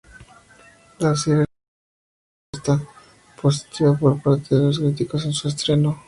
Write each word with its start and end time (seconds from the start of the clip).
La 0.97 1.15
serie 1.15 1.45
recibió 1.45 2.73
una 2.73 2.75
respuesta 2.75 2.93
positiva 3.39 3.95
por 3.95 4.19
parte 4.19 4.55
los 4.55 4.79
críticos 4.79 5.25
en 5.25 5.33
su 5.33 5.47
estreno. 5.47 5.99